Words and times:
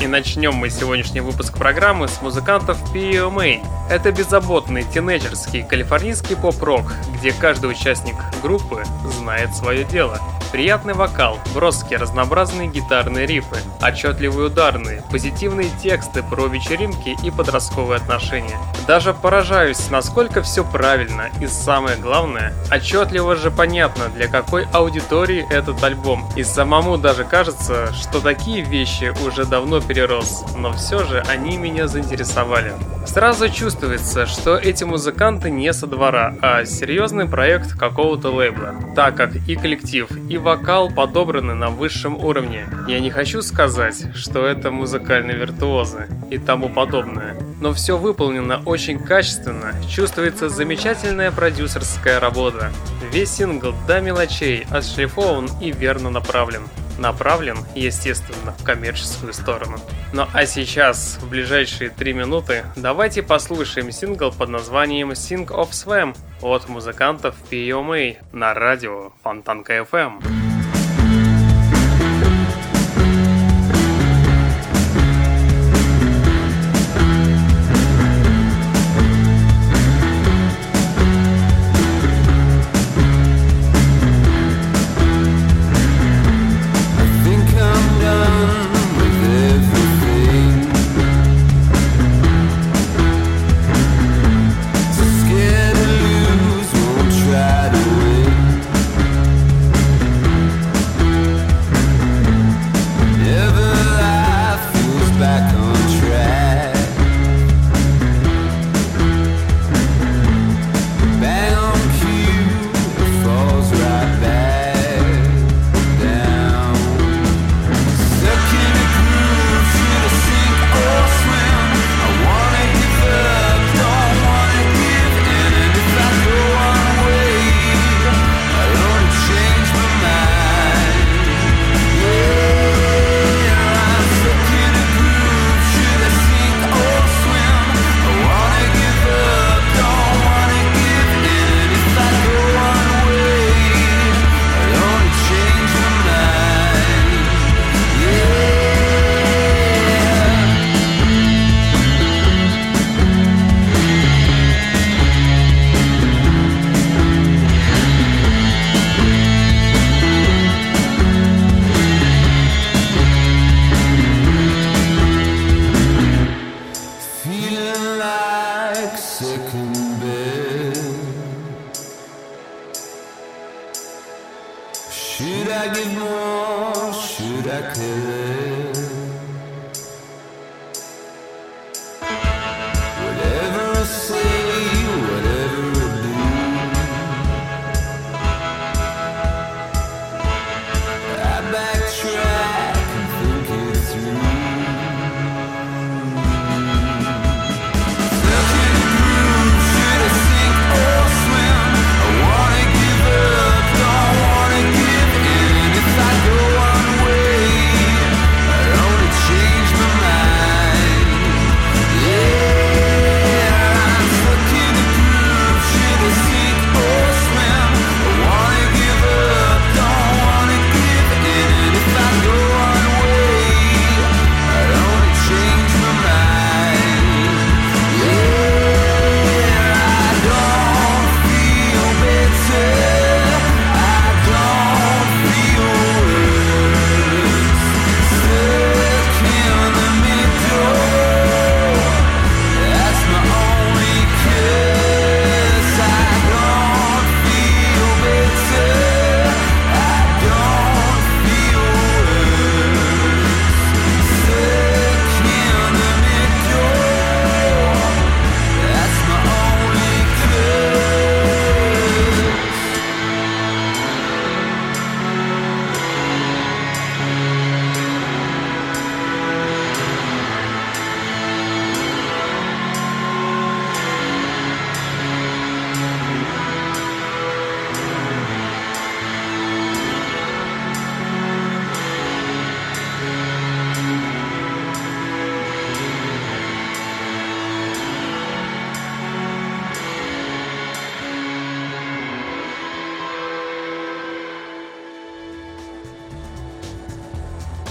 И 0.00 0.06
начнем 0.06 0.52
мы 0.54 0.68
сегодняшний 0.68 1.20
выпуск 1.20 1.56
программы 1.56 2.06
с 2.08 2.20
музыкантов 2.20 2.78
PMA. 2.94 3.64
Это 3.88 4.12
беззаботный 4.12 4.84
тинейджерский 4.84 5.62
калифорнийский 5.62 6.36
поп-рок, 6.36 6.92
где 7.14 7.32
каждый 7.32 7.70
участник 7.70 8.16
группы 8.42 8.84
знает 9.18 9.54
свое 9.54 9.84
дело. 9.84 10.20
Приятный 10.52 10.94
вокал, 10.94 11.38
броские 11.54 11.98
разнообразные 11.98 12.68
гитарные 12.68 13.26
рифы, 13.26 13.56
отчетливые 13.80 14.46
ударные, 14.46 15.02
позитивные 15.10 15.68
тексты 15.82 16.22
про 16.22 16.46
вечеринки 16.46 17.16
и 17.22 17.30
подростковые 17.30 17.96
отношения. 17.96 18.56
Даже 18.86 19.12
поражаюсь, 19.12 19.90
насколько 19.90 20.42
все 20.42 20.64
правильно 20.64 21.30
и 21.40 21.46
самое 21.46 21.96
главное, 21.96 22.54
отчетливо 22.70 23.34
же 23.34 23.50
понятно, 23.50 24.08
для 24.08 24.28
какой 24.28 24.66
аудитории 24.72 25.46
этот 25.50 25.82
альбом. 25.82 26.24
И 26.36 26.44
самому 26.44 26.96
даже 26.96 27.24
кажется, 27.24 27.92
что 27.92 28.20
такие 28.20 28.62
вещи 28.62 29.12
уже 29.26 29.44
давно 29.44 29.80
перерос, 29.86 30.44
но 30.56 30.72
все 30.72 31.04
же 31.04 31.20
они 31.28 31.56
меня 31.56 31.88
заинтересовали. 31.88 32.74
Сразу 33.06 33.48
чувствуется, 33.48 34.26
что 34.26 34.56
эти 34.56 34.84
музыканты 34.84 35.50
не 35.50 35.72
со 35.72 35.86
двора, 35.86 36.34
а 36.42 36.64
серьезный 36.64 37.26
проект 37.26 37.78
какого-то 37.78 38.30
лейбла, 38.30 38.74
так 38.94 39.16
как 39.16 39.36
и 39.48 39.54
коллектив, 39.54 40.08
и 40.28 40.38
вокал 40.38 40.90
подобраны 40.90 41.54
на 41.54 41.70
высшем 41.70 42.16
уровне. 42.16 42.66
Я 42.88 43.00
не 43.00 43.10
хочу 43.10 43.42
сказать, 43.42 44.14
что 44.14 44.44
это 44.44 44.70
музыкальные 44.70 45.36
виртуозы 45.36 46.08
и 46.30 46.38
тому 46.38 46.68
подобное, 46.68 47.36
но 47.60 47.72
все 47.72 47.96
выполнено 47.96 48.60
очень 48.66 48.98
качественно, 48.98 49.72
чувствуется 49.88 50.48
замечательная 50.48 51.30
продюсерская 51.30 52.20
работа. 52.20 52.72
Весь 53.12 53.30
сингл 53.30 53.72
до 53.86 54.00
мелочей 54.00 54.66
отшлифован 54.70 55.48
и 55.60 55.70
верно 55.70 56.10
направлен 56.10 56.62
направлен, 56.98 57.58
естественно, 57.74 58.52
в 58.58 58.64
коммерческую 58.64 59.32
сторону. 59.32 59.78
Ну 60.12 60.26
а 60.32 60.46
сейчас, 60.46 61.18
в 61.20 61.28
ближайшие 61.28 61.90
три 61.90 62.12
минуты, 62.12 62.64
давайте 62.76 63.22
послушаем 63.22 63.90
сингл 63.90 64.32
под 64.32 64.48
названием 64.48 65.12
Sing 65.12 65.46
of 65.46 65.70
Swam 65.70 66.16
от 66.42 66.68
музыкантов 66.68 67.34
PMA 67.50 68.18
на 68.32 68.54
радио 68.54 69.12
Фонтанка 69.22 69.78
FM. 69.78 70.45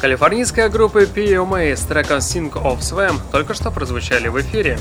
Калифорнийская 0.06 0.70
группа 0.70 1.02
PMA 1.02 1.76
с 1.76 1.82
треком 1.82 2.20
Sing 2.20 2.54
of 2.54 2.78
Swam 2.82 3.20
только 3.32 3.56
что 3.56 3.72
прозвучали 3.72 4.28
в 4.28 4.40
эфире. 4.40 4.78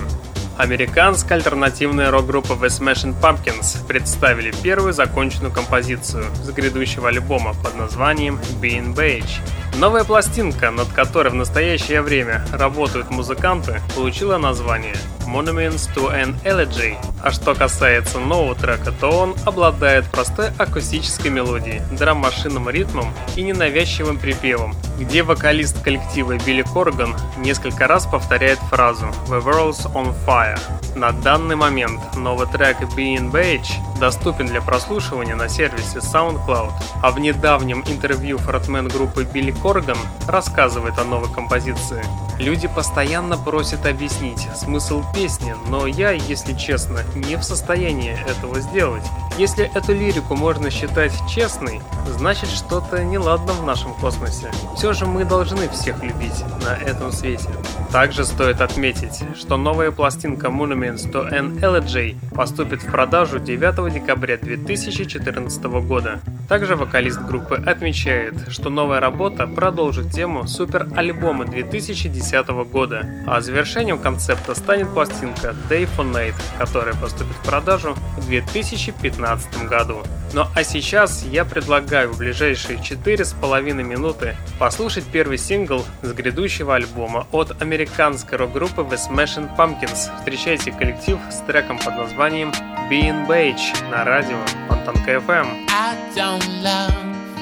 Американская 0.58 1.38
альтернативная 1.38 2.10
рок-группа 2.10 2.52
The 2.52 2.66
Smashing 2.66 3.18
Pumpkins 3.18 3.86
представили 3.86 4.52
первую 4.62 4.92
законченную 4.92 5.50
композицию 5.50 6.26
с 6.42 6.50
грядущего 6.50 7.08
альбома 7.08 7.54
под 7.54 7.74
названием 7.74 8.38
Being 8.60 8.94
Beige. 8.94 9.40
Новая 9.78 10.04
пластинка, 10.04 10.70
над 10.70 10.88
которой 10.88 11.30
в 11.30 11.36
настоящее 11.36 12.02
время 12.02 12.44
работают 12.52 13.10
музыканты, 13.10 13.80
получила 13.94 14.36
название 14.36 14.96
Monuments 15.26 15.88
to 15.94 16.12
an 16.12 16.34
Elegy. 16.44 16.98
А 17.24 17.30
что 17.30 17.54
касается 17.54 18.18
нового 18.18 18.54
трека, 18.54 18.92
то 18.92 19.08
он 19.08 19.34
обладает 19.46 20.04
простой 20.10 20.50
акустической 20.58 21.30
мелодией, 21.30 21.80
драм-машинным 21.96 22.68
ритмом 22.68 23.14
и 23.34 23.42
ненавязчивым 23.42 24.18
припевом, 24.18 24.74
где 24.98 25.22
вокалист 25.22 25.82
коллектива 25.82 26.36
Билли 26.36 26.60
Корган 26.60 27.16
несколько 27.38 27.86
раз 27.86 28.04
повторяет 28.04 28.58
фразу 28.58 29.06
«The 29.28 29.42
world's 29.42 29.90
on 29.94 30.14
fire». 30.26 30.60
На 30.96 31.12
данный 31.12 31.56
момент 31.56 31.98
новый 32.14 32.46
трек 32.46 32.82
Being 32.94 33.32
Beige 33.32 33.72
доступен 33.98 34.46
для 34.46 34.60
прослушивания 34.60 35.34
на 35.34 35.48
сервисе 35.48 36.00
SoundCloud, 36.00 36.72
а 37.02 37.10
в 37.10 37.18
недавнем 37.18 37.82
интервью 37.86 38.36
фронтмен 38.36 38.86
группы 38.88 39.24
Билли 39.24 39.50
Корган 39.50 39.96
рассказывает 40.28 40.98
о 40.98 41.04
новой 41.04 41.32
композиции. 41.32 42.04
Люди 42.38 42.66
постоянно 42.66 43.36
просят 43.36 43.86
объяснить 43.86 44.48
смысл 44.56 45.04
песни, 45.14 45.54
но 45.68 45.86
я, 45.86 46.10
если 46.10 46.52
честно, 46.54 47.00
не 47.14 47.36
в 47.36 47.42
состоянии 47.42 48.16
этого 48.26 48.60
сделать. 48.60 49.04
Если 49.38 49.70
эту 49.74 49.92
лирику 49.92 50.36
можно 50.36 50.70
считать 50.70 51.12
честной, 51.28 51.80
значит 52.06 52.48
что-то 52.50 53.02
неладно 53.02 53.52
в 53.52 53.64
нашем 53.64 53.92
космосе. 53.94 54.50
Все 54.76 54.92
же 54.92 55.06
мы 55.06 55.24
должны 55.24 55.68
всех 55.68 56.02
любить 56.02 56.44
на 56.64 56.74
этом 56.76 57.10
свете. 57.10 57.48
Также 57.90 58.24
стоит 58.24 58.60
отметить, 58.60 59.22
что 59.36 59.56
новая 59.56 59.90
пластинка 59.90 60.48
Monuments 60.48 61.10
to 61.10 61.30
an 61.32 61.60
Elegy 61.60 62.16
поступит 62.34 62.82
в 62.82 62.90
продажу 62.90 63.38
9 63.38 63.92
декабря 63.92 64.36
2014 64.36 65.64
года. 65.64 66.20
Также 66.48 66.76
вокалист 66.76 67.20
группы 67.22 67.54
отмечает, 67.54 68.52
что 68.52 68.68
новая 68.68 69.00
работа 69.00 69.46
продолжит 69.46 70.10
тему 70.12 70.46
супер-альбома 70.46 71.46
2010 71.46 72.48
года, 72.70 73.06
а 73.26 73.40
завершением 73.40 73.98
концепта 73.98 74.54
станет 74.54 74.88
пластинка 74.90 75.54
Day 75.70 75.88
for 75.96 76.04
Night, 76.12 76.34
которая 76.58 76.94
поступит 77.04 77.36
в 77.36 77.42
продажу 77.42 77.94
в 78.16 78.26
2015 78.28 79.68
году. 79.68 80.02
Ну 80.32 80.46
а 80.54 80.64
сейчас 80.64 81.22
я 81.22 81.44
предлагаю 81.44 82.10
в 82.10 82.16
ближайшие 82.16 82.78
4,5 82.78 83.60
минуты 83.82 84.36
послушать 84.58 85.04
первый 85.04 85.36
сингл 85.36 85.84
с 86.00 86.12
грядущего 86.14 86.76
альбома 86.76 87.26
от 87.30 87.60
американской 87.60 88.38
рок-группы 88.38 88.80
The 88.80 88.96
Smashing 88.96 89.54
Pumpkins. 89.54 90.10
Встречайте 90.18 90.72
коллектив 90.72 91.18
с 91.30 91.40
треком 91.46 91.78
под 91.78 91.94
названием 91.94 92.52
Being 92.90 93.28
Beige 93.28 93.90
на 93.90 94.06
радио 94.06 94.38
Фонтанка 94.68 95.16
FM. 95.16 95.68
I 95.68 95.94
don't 96.16 96.48
love 96.62 96.94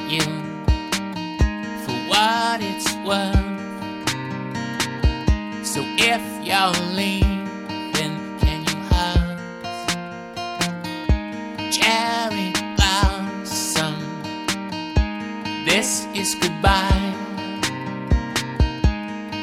you 0.08 0.22
for 1.86 1.94
what 2.10 2.60
it's 2.60 2.92
worth. 3.06 3.52
So 5.64 5.82
if 5.98 6.20
you're 6.42 6.96
leaving, 6.96 7.31
This 15.74 16.06
is 16.14 16.34
goodbye. 16.34 17.14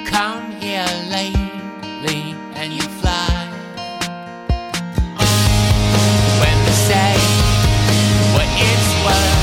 Come 0.05 0.51
here 0.61 0.85
lately 1.09 2.35
and 2.53 2.71
you 2.71 2.83
fly. 3.01 3.33
When 6.41 6.57
they 6.65 6.77
say 6.89 7.15
what 8.35 8.47
it's 8.69 8.91
worth. 9.05 9.41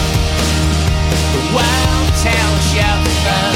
The 1.35 1.43
world 1.59 2.09
tells 2.23 2.65
you 2.79 2.93
first, 3.27 3.56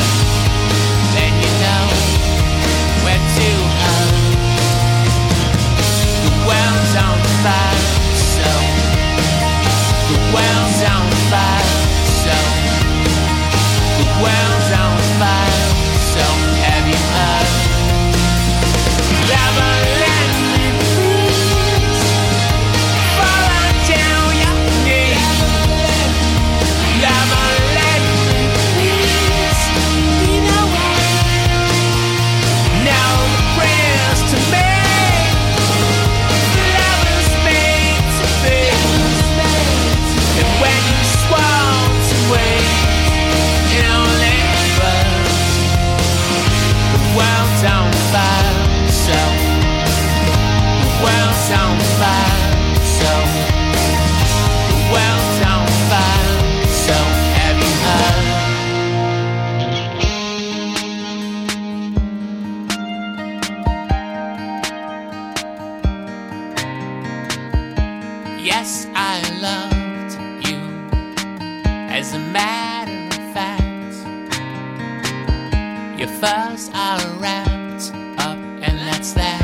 your 76.01 76.09
furs 76.09 76.71
are 76.73 76.99
wrapped 77.19 77.93
up, 78.19 78.39
and 78.39 78.79
that's 78.89 79.13
that. 79.13 79.39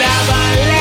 Love, 0.00 0.71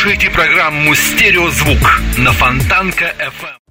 слушаете 0.00 0.30
программу 0.30 0.94
«Стереозвук» 0.94 2.00
на 2.16 2.32
Фонтанка 2.32 3.14
FM. 3.18 3.69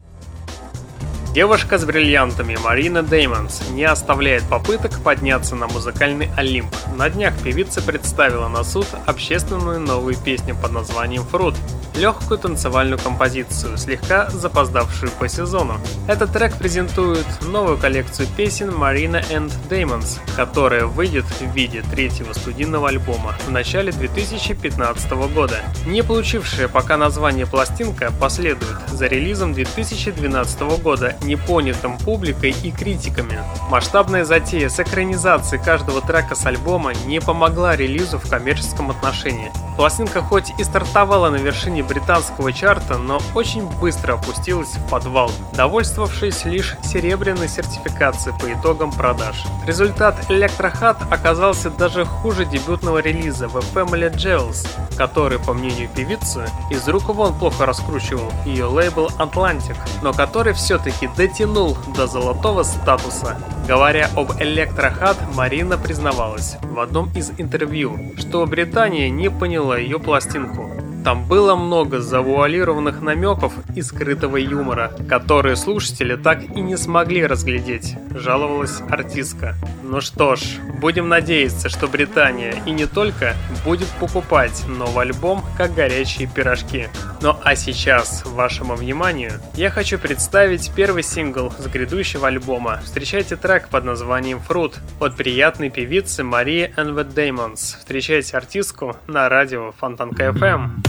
Девушка 1.34 1.78
с 1.78 1.86
бриллиантами 1.86 2.56
Марина 2.56 3.04
Деймонс 3.04 3.62
не 3.70 3.84
оставляет 3.84 4.44
попыток 4.46 5.00
подняться 5.04 5.56
на 5.56 5.68
музыкальный 5.68 6.32
Олимп. 6.36 6.74
На 6.96 7.08
днях 7.12 7.36
певица 7.44 7.84
представила 7.84 8.48
на 8.48 8.64
суд 8.64 8.88
общественную 9.06 9.80
новую 9.80 10.16
песню 10.16 10.56
под 10.60 10.72
названием 10.72 11.24
«Фрут», 11.26 11.54
легкую 11.96 12.40
танцевальную 12.40 12.98
композицию, 12.98 13.78
слегка 13.78 14.30
запоздавшую 14.30 15.12
по 15.12 15.28
сезону. 15.28 15.80
Этот 16.08 16.34
трек 16.34 16.58
презентует 16.58 17.26
новую 17.42 17.78
коллекцию 17.78 18.28
песен 18.36 18.70
Marina 18.70 19.24
and 19.30 19.52
Damons, 19.70 20.20
которая 20.36 20.86
выйдет 20.86 21.26
в 21.26 21.54
виде 21.54 21.84
третьего 21.92 22.34
студийного 22.34 22.90
альбома 22.90 23.36
в 23.46 23.52
начале 23.52 23.92
2015 23.92 25.12
года. 25.34 25.60
Не 25.86 26.02
получившая 26.02 26.68
пока 26.68 26.98
название 26.98 27.46
пластинка 27.46 28.12
последует 28.20 28.78
за 28.92 29.08
релизом 29.08 29.54
2012 29.54 30.62
года, 30.82 31.16
не 31.22 31.36
понятым 31.36 31.98
публикой 31.98 32.56
и 32.64 32.72
критиками. 32.72 33.40
Масштабная 33.70 34.26
затея 34.26 34.70
с 34.70 34.80
экранизацией 34.80 35.64
каждого 35.64 36.02
трека 36.02 36.36
с 36.36 36.46
альбома 36.46 36.94
не 37.06 37.20
помогла 37.20 37.76
релизу 37.76 38.20
в 38.20 38.30
коммерческом 38.30 38.92
отношении. 38.92 39.52
Пластинка 39.76 40.22
хоть 40.22 40.52
и 40.58 40.64
стартовала 40.64 41.30
на 41.30 41.38
вершине 41.38 41.84
британского 41.84 42.52
чарта, 42.52 42.98
но 42.98 43.22
очень 43.34 43.66
быстро 43.80 44.16
опустилась 44.16 44.76
в 44.76 44.90
подвал, 44.90 45.32
довольствовавшись 45.54 46.46
лишь 46.46 46.76
серебряной 46.84 47.48
сертификацией 47.48 48.38
по 48.38 48.52
итогам 48.52 48.92
продаж. 48.92 49.46
Результат 49.66 50.16
Electrohat 50.30 50.98
оказался 51.10 51.70
даже 51.70 52.06
хуже 52.06 52.46
дебютного 52.46 52.98
релиза 53.00 53.46
The 53.46 53.64
Family 53.74 54.14
Jewels, 54.14 54.68
который, 54.98 55.40
по 55.40 55.54
мнению 55.54 55.88
певицы, 55.96 56.50
из 56.70 56.88
рук 56.88 57.08
вон 57.08 57.34
плохо 57.34 57.66
раскручивал 57.66 58.32
ее 58.46 58.66
лейбл 58.66 59.08
Atlantic, 59.18 59.78
но 60.02 60.12
который 60.12 60.54
все-таки 60.54 61.09
дотянул 61.16 61.78
до 61.96 62.08
золотого 62.08 62.64
статуса. 62.64 63.38
Говоря 63.68 64.10
об 64.16 64.32
Electrohat, 64.32 65.18
Марина 65.36 65.78
признавалась 65.78 66.58
в 66.62 66.80
одном 66.80 67.12
из 67.16 67.32
интервью, 67.38 68.14
что 68.18 68.46
Британия 68.46 69.10
не 69.10 69.30
поняла 69.30 69.78
ее 69.78 70.00
пластинку. 70.00 70.70
Там 71.04 71.26
было 71.26 71.56
много 71.56 72.02
завуалированных 72.02 73.02
намеков 73.02 73.54
и 73.76 73.82
скрытого 73.82 74.38
юмора, 74.38 74.92
которые 75.08 75.56
слушатели 75.56 76.16
так 76.16 76.44
и 76.44 76.62
не 76.62 76.78
смогли 76.78 77.26
разглядеть, 77.26 77.96
жаловалась 78.12 78.82
артистка. 78.90 79.56
Ну 79.82 80.02
что 80.02 80.36
ж, 80.36 80.42
будем 80.80 81.08
надеяться, 81.08 81.70
что 81.70 81.88
Британия 81.88 82.62
и 82.66 82.72
не 82.72 82.86
только 82.86 83.36
будет 83.64 83.88
покупать 84.00 84.64
новый 84.68 85.06
альбом 85.06 85.44
как 85.58 85.74
горячие 85.74 86.28
пирожки. 86.28 86.90
Ну 87.22 87.36
а 87.44 87.56
сейчас, 87.56 88.24
вашему 88.26 88.76
вниманию, 88.76 89.34
я 89.56 89.70
хочу 89.70 89.98
представить 89.98 90.72
первый 90.76 91.04
сингл 91.04 91.52
с 91.58 91.66
грядущего 91.68 92.28
альбома. 92.28 92.82
Встречайте 92.84 93.36
трек 93.36 93.70
под 93.70 93.86
названием 93.86 94.40
«Fruit» 94.48 94.76
от 95.00 95.16
приятной 95.16 95.70
певицы 95.70 96.24
Марии 96.24 96.72
the 96.78 97.08
Damons. 97.14 97.78
Встречайте 97.80 98.38
артистку 98.38 98.96
на 99.08 99.28
радио 99.30 99.72
Фонтанка 99.80 100.28
FM. 100.28 100.89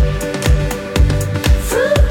Fruit. 1.69 2.10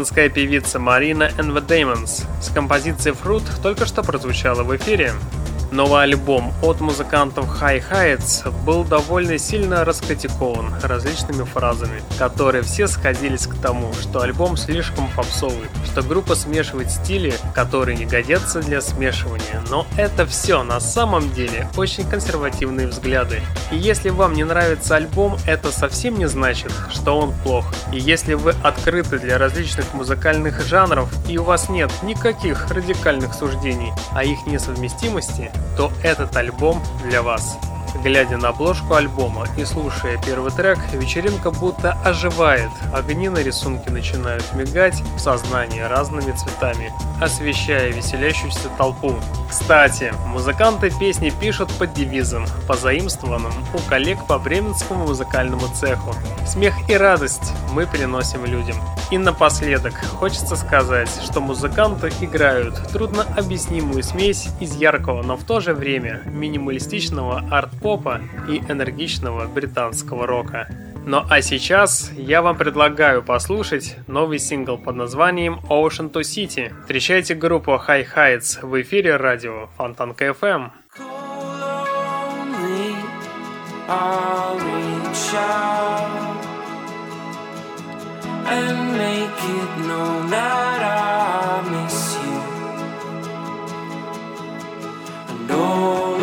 Британская 0.00 0.30
певица 0.30 0.78
Марина 0.78 1.24
and 1.36 1.52
the 1.52 1.60
Damons 1.60 2.24
с 2.40 2.48
композицией 2.48 3.14
Fruit 3.14 3.44
только 3.62 3.84
что 3.84 4.02
прозвучала 4.02 4.62
в 4.62 4.74
эфире. 4.76 5.12
Новый 5.70 6.04
альбом 6.04 6.54
от 6.62 6.80
музыкантов 6.80 7.44
High 7.60 7.84
Heights 7.90 8.50
был 8.64 8.82
довольно 8.82 9.36
сильно 9.36 9.84
раскритикован 9.84 10.72
различными 10.82 11.44
фразами, 11.44 12.00
которые 12.18 12.62
все 12.62 12.88
сходились 12.88 13.46
к 13.46 13.60
тому, 13.60 13.92
что 13.92 14.22
альбом 14.22 14.56
слишком 14.56 15.06
попсовый, 15.14 15.68
что 15.90 16.02
группа 16.02 16.36
смешивает 16.36 16.90
стили, 16.90 17.34
которые 17.52 17.96
не 17.96 18.06
годятся 18.06 18.60
для 18.60 18.80
смешивания. 18.80 19.62
Но 19.70 19.86
это 19.96 20.24
все 20.24 20.62
на 20.62 20.78
самом 20.78 21.32
деле 21.32 21.68
очень 21.76 22.08
консервативные 22.08 22.86
взгляды. 22.86 23.40
И 23.72 23.76
если 23.76 24.10
вам 24.10 24.34
не 24.34 24.44
нравится 24.44 24.96
альбом, 24.96 25.36
это 25.46 25.72
совсем 25.72 26.16
не 26.16 26.26
значит, 26.26 26.72
что 26.90 27.18
он 27.18 27.34
плох. 27.42 27.66
И 27.92 27.98
если 27.98 28.34
вы 28.34 28.54
открыты 28.62 29.18
для 29.18 29.36
различных 29.36 29.92
музыкальных 29.92 30.64
жанров 30.64 31.12
и 31.28 31.38
у 31.38 31.42
вас 31.42 31.68
нет 31.68 31.90
никаких 32.02 32.70
радикальных 32.70 33.34
суждений 33.34 33.92
о 34.12 34.22
их 34.22 34.46
несовместимости, 34.46 35.50
то 35.76 35.90
этот 36.04 36.36
альбом 36.36 36.80
для 37.04 37.22
вас. 37.22 37.58
Глядя 37.94 38.38
на 38.38 38.48
обложку 38.48 38.94
альбома 38.94 39.46
и 39.56 39.64
слушая 39.64 40.18
первый 40.24 40.50
трек, 40.52 40.78
вечеринка 40.92 41.50
будто 41.50 41.92
оживает. 42.04 42.70
Огни 42.94 43.28
на 43.28 43.38
рисунке 43.38 43.90
начинают 43.90 44.44
мигать 44.54 45.02
в 45.16 45.18
сознании 45.18 45.80
разными 45.80 46.32
цветами, 46.32 46.92
освещая 47.20 47.92
веселящуюся 47.92 48.68
толпу. 48.78 49.14
Кстати, 49.48 50.14
музыканты 50.26 50.90
песни 50.98 51.30
пишут 51.30 51.70
под 51.78 51.92
девизом, 51.92 52.46
позаимствованным 52.66 53.52
у 53.74 53.78
коллег 53.88 54.24
по 54.26 54.38
бременскому 54.38 55.08
музыкальному 55.08 55.66
цеху. 55.74 56.14
Смех 56.46 56.74
и 56.88 56.94
радость 56.94 57.52
мы 57.72 57.86
приносим 57.86 58.44
людям. 58.44 58.76
И 59.10 59.18
напоследок 59.18 59.94
хочется 60.20 60.54
сказать, 60.54 61.10
что 61.24 61.40
музыканты 61.40 62.12
играют 62.20 62.76
трудно 62.92 63.24
объяснимую 63.36 64.04
смесь 64.04 64.48
из 64.60 64.76
яркого, 64.76 65.22
но 65.22 65.36
в 65.36 65.42
то 65.42 65.58
же 65.58 65.74
время 65.74 66.22
минималистичного 66.26 67.42
арт-попа 67.80 68.20
и 68.48 68.58
энергичного 68.58 69.46
британского 69.46 70.26
рока. 70.26 70.68
Ну 71.06 71.22
а 71.28 71.40
сейчас 71.40 72.12
я 72.14 72.42
вам 72.42 72.56
предлагаю 72.56 73.22
послушать 73.22 73.96
новый 74.06 74.38
сингл 74.38 74.76
под 74.76 74.96
названием 74.96 75.60
Ocean 75.68 76.12
to 76.12 76.20
City. 76.20 76.72
Встречайте 76.82 77.34
группу 77.34 77.72
High 77.72 78.06
Heights 78.14 78.64
в 78.64 78.80
эфире 78.82 79.16
радио 79.16 79.70
reach 84.58 85.34
out 85.34 86.44
and 88.46 88.78
make 88.96 89.40
it 89.58 89.70
known 89.88 90.30
that 90.30 90.80
I 90.82 91.62
miss 91.72 92.16
you. 92.22 92.40
And 95.30 95.50
all 95.50 96.19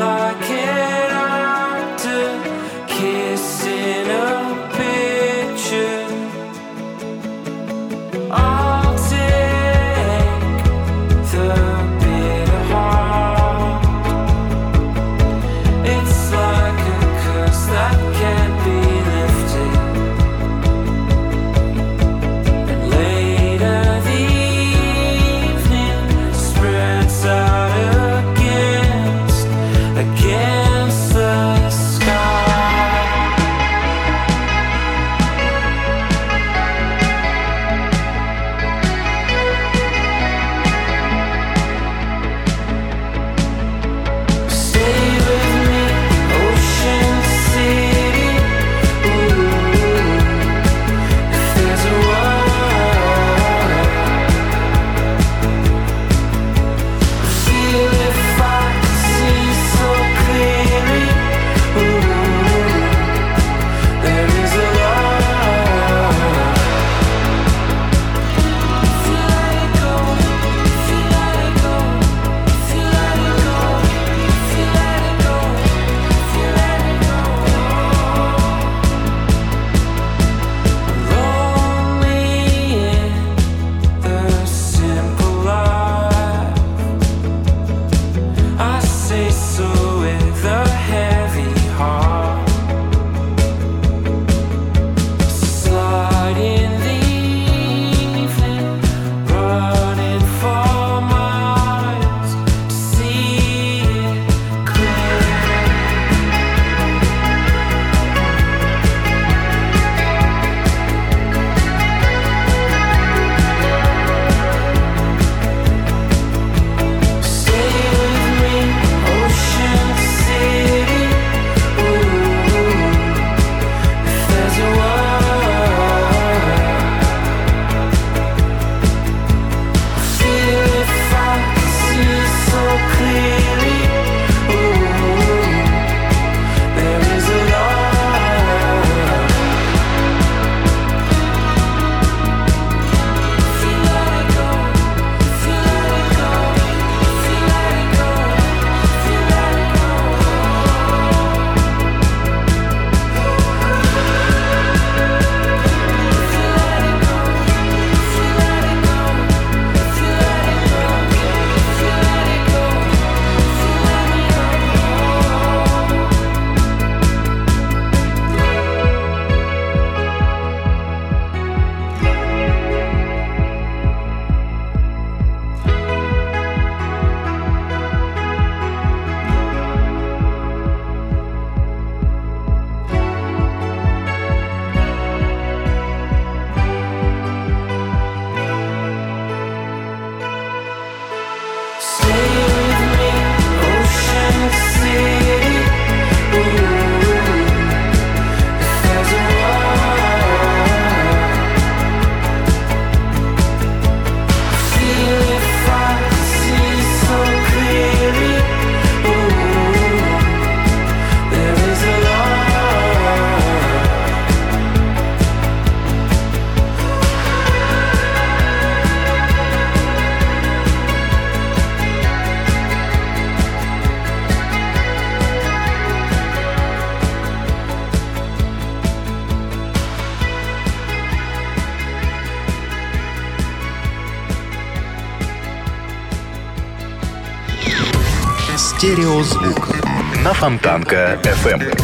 Фонтанка 240.48 241.20
FM. 241.24 241.78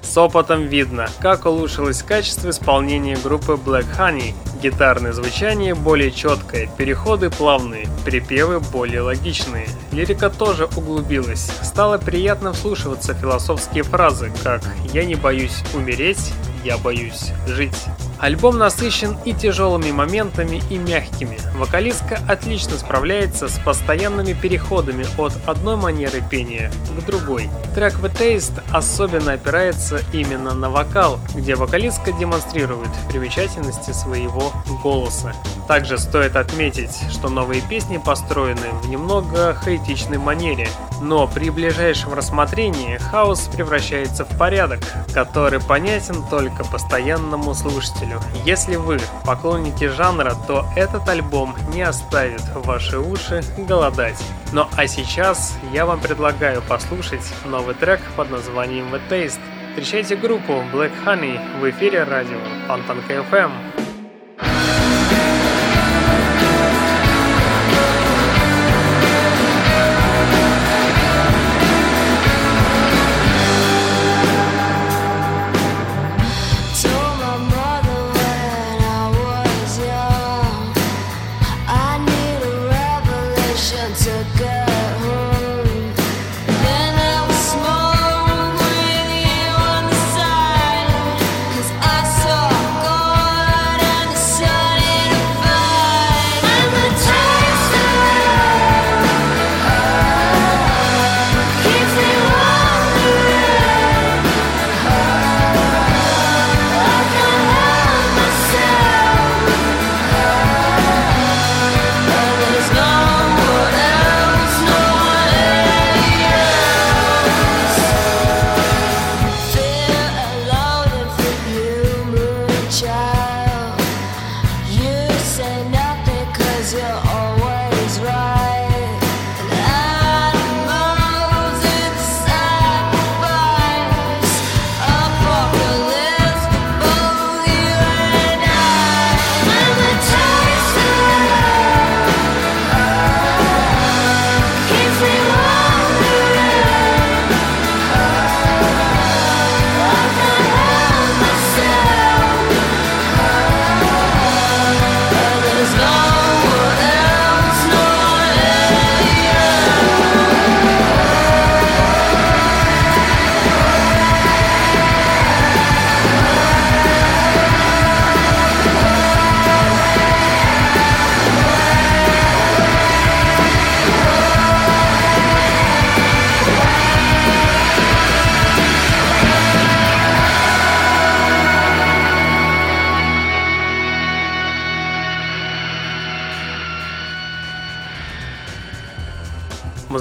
С 0.00 0.16
опытом 0.16 0.62
видно, 0.62 1.10
как 1.20 1.44
улучшилось 1.44 2.02
качество 2.02 2.48
исполнения 2.48 3.18
группы 3.22 3.60
Black 3.62 3.84
Honey. 3.98 4.32
Гитарное 4.62 5.12
звучание 5.12 5.74
более 5.74 6.10
четкое, 6.10 6.70
переходы 6.78 7.28
плавные, 7.28 7.86
припевы 8.06 8.60
более 8.60 9.02
логичные. 9.02 9.68
Лирика 9.92 10.30
тоже 10.30 10.70
углубилась. 10.74 11.50
Стало 11.62 11.98
приятно 11.98 12.54
вслушиваться 12.54 13.12
философские 13.12 13.82
фразы, 13.82 14.32
как 14.42 14.62
«я 14.94 15.04
не 15.04 15.16
боюсь 15.16 15.62
умереть, 15.74 16.32
я 16.64 16.78
боюсь 16.78 17.32
жить». 17.46 17.76
Альбом 18.18 18.58
насыщен 18.58 19.16
и 19.24 19.32
тяжелыми 19.32 19.90
моментами, 19.90 20.62
и 20.70 20.78
мягкими. 20.78 21.38
Вокалистка 21.54 22.18
отлично 22.28 22.78
справляется 22.78 23.48
с 23.48 23.58
постоянными 23.58 24.32
переходами 24.32 25.06
от 25.18 25.34
одной 25.46 25.76
манеры 25.76 26.22
пения 26.28 26.70
к 26.98 27.04
другой. 27.04 27.50
Трек 27.74 27.94
The 27.94 28.12
Taste 28.12 28.62
особенно 28.72 29.32
опирается 29.32 30.00
именно 30.12 30.54
на 30.54 30.70
вокал, 30.70 31.18
где 31.34 31.56
вокалистка 31.56 32.12
демонстрирует 32.12 32.90
примечательности 33.08 33.90
своего 33.90 34.52
голоса. 34.82 35.34
Также 35.68 35.98
стоит 35.98 36.36
отметить, 36.36 36.96
что 37.10 37.28
новые 37.28 37.60
песни 37.60 37.98
построены 37.98 38.70
в 38.82 38.88
немного 38.88 39.54
хаотичной 39.54 40.18
манере, 40.18 40.68
но 41.02 41.26
при 41.26 41.50
ближайшем 41.50 42.14
рассмотрении 42.14 42.96
хаос 42.96 43.48
превращается 43.52 44.24
в 44.24 44.38
порядок, 44.38 44.80
который 45.12 45.60
понятен 45.60 46.22
только 46.30 46.64
постоянному 46.64 47.52
слушателю. 47.54 48.05
Если 48.44 48.76
вы 48.76 48.98
поклонники 49.24 49.88
жанра, 49.88 50.34
то 50.46 50.66
этот 50.76 51.08
альбом 51.08 51.54
не 51.72 51.82
оставит 51.82 52.42
ваши 52.54 52.98
уши 52.98 53.42
голодать. 53.56 54.22
Ну 54.52 54.66
а 54.76 54.86
сейчас 54.86 55.58
я 55.72 55.86
вам 55.86 56.00
предлагаю 56.00 56.62
послушать 56.62 57.24
новый 57.44 57.74
трек 57.74 58.00
под 58.16 58.30
названием 58.30 58.92
The 58.94 59.00
Taste. 59.08 59.40
Встречайте 59.70 60.16
группу 60.16 60.52
Black 60.72 60.92
Honey 61.04 61.38
в 61.60 61.70
эфире 61.70 62.04
радио 62.04 62.38
Фонтанка 62.66 63.14
FM. 63.30 63.50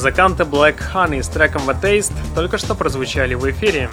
Музыканты 0.05 0.43
Black 0.43 0.75
Honey 0.93 1.23
с 1.23 1.27
треком 1.27 1.67
The 1.67 1.81
Taste 1.81 2.13
только 2.35 2.59
что 2.59 2.75
прозвучали 2.75 3.33
в 3.33 3.49
эфире. 3.49 3.89